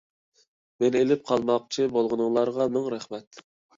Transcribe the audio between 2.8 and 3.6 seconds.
رەھمەت.